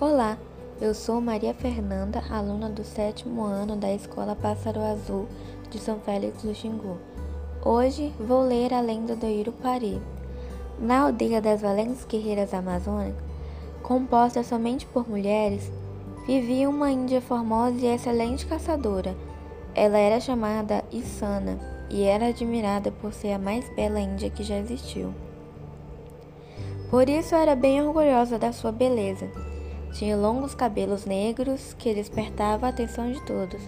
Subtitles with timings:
[0.00, 0.38] Olá,
[0.80, 5.26] eu sou Maria Fernanda, aluna do sétimo ano da Escola Pássaro Azul
[5.72, 6.98] de São Félix do Xingu.
[7.64, 10.00] Hoje vou ler a lenda do Irupari.
[10.78, 13.20] Na aldeia das valentes guerreiras amazônicas,
[13.82, 15.68] composta somente por mulheres,
[16.28, 19.16] vivia uma índia formosa e excelente caçadora.
[19.74, 21.58] Ela era chamada Isana
[21.90, 25.12] e era admirada por ser a mais bela índia que já existiu.
[26.88, 29.28] Por isso era bem orgulhosa da sua beleza
[29.92, 33.60] tinha longos cabelos negros que despertavam a atenção de todos.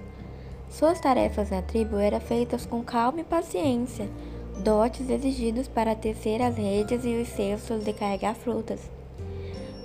[0.68, 4.08] Suas tarefas na tribo eram feitas com calma e paciência,
[4.62, 8.88] dotes exigidos para tecer as redes e os cestos de carregar frutas.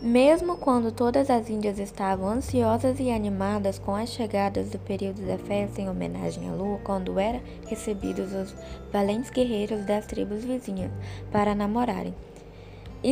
[0.06, 5.40] Mesmo quando todas as índias estavam ansiosas e animadas com as chegadas do período da
[5.40, 8.54] festa em homenagem à lua, quando eram recebidos os
[8.94, 10.92] valentes guerreiros das tribos vizinhas
[11.32, 12.14] para namorarem.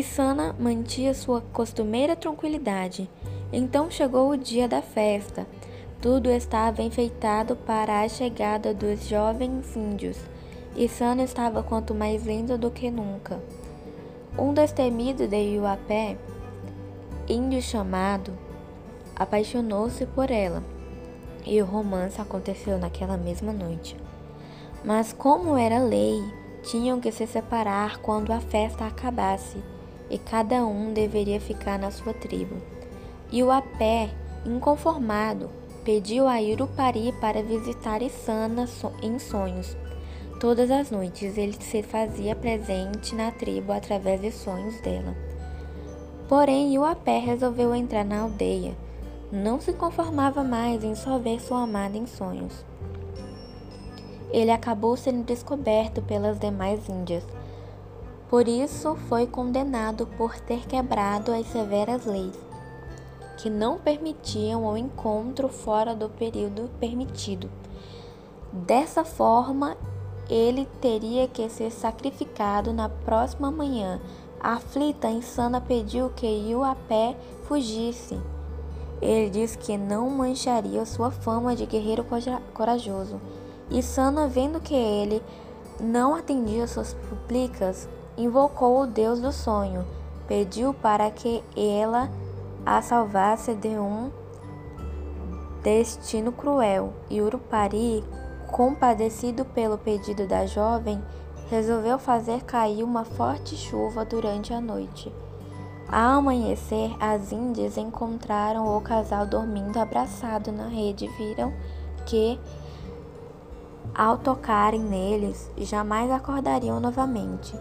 [0.01, 3.07] Sana mantinha sua costumeira tranquilidade.
[3.51, 5.45] Então chegou o dia da festa.
[6.01, 10.17] Tudo estava enfeitado para a chegada dos jovens índios.
[10.89, 13.39] Sana estava quanto mais linda do que nunca.
[14.35, 16.17] Um destemido de Iuapé,
[17.29, 18.33] índio chamado,
[19.15, 20.63] apaixonou-se por ela,
[21.45, 23.95] e o romance aconteceu naquela mesma noite.
[24.83, 26.19] Mas como era lei,
[26.63, 29.61] tinham que se separar quando a festa acabasse
[30.09, 32.55] e cada um deveria ficar na sua tribo.
[33.31, 34.09] E o Apé,
[34.45, 35.49] inconformado,
[35.83, 38.67] pediu a Irupari para visitar Isana
[39.01, 39.75] em sonhos.
[40.39, 45.15] Todas as noites ele se fazia presente na tribo através de sonhos dela.
[46.27, 48.73] Porém, Iuapé resolveu entrar na aldeia.
[49.31, 52.65] Não se conformava mais em só ver sua amada em sonhos.
[54.31, 57.23] Ele acabou sendo descoberto pelas demais índias,
[58.33, 62.33] por isso foi condenado por ter quebrado as severas leis,
[63.37, 67.47] que não permitiam o encontro fora do período permitido.
[68.51, 69.77] Dessa forma,
[70.27, 74.01] ele teria que ser sacrificado na próxima manhã.
[74.39, 78.19] A aflita insana pediu que Iuapé fugisse.
[78.99, 82.03] Ele disse que não mancharia sua fama de guerreiro
[82.51, 83.21] corajoso.
[83.69, 85.21] E Sana, vendo que ele
[85.79, 87.87] não atendia suas súplicas,
[88.17, 89.85] invocou o Deus do sonho,
[90.27, 92.09] pediu para que ela
[92.65, 94.11] a salvasse de um
[95.61, 98.03] destino cruel, e Urupari,
[98.51, 101.01] compadecido pelo pedido da jovem,
[101.49, 105.11] resolveu fazer cair uma forte chuva durante a noite.
[105.87, 111.53] Ao amanhecer, as índias encontraram o casal dormindo abraçado na rede e viram
[112.05, 112.39] que,
[113.93, 117.55] ao tocarem neles, jamais acordariam novamente.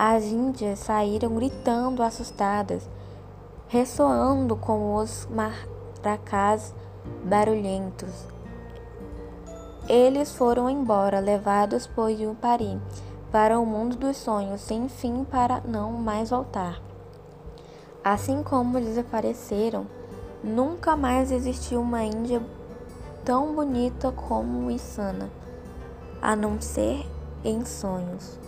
[0.00, 2.88] As índias saíram gritando assustadas,
[3.66, 6.72] ressoando com os maracás
[7.24, 8.24] barulhentos.
[9.88, 12.80] Eles foram embora, levados por Yupari,
[13.32, 16.80] para o mundo dos sonhos, sem fim para não mais voltar.
[18.04, 19.84] Assim como desapareceram,
[20.44, 22.40] nunca mais existiu uma Índia
[23.24, 25.28] tão bonita como Isana,
[26.22, 27.04] a não ser
[27.44, 28.38] em sonhos.